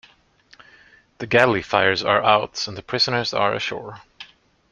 [1.19, 4.01] The galley fires are out and the prisoners are ashore.